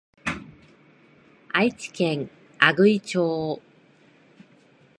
[1.49, 3.61] 愛知県阿久比町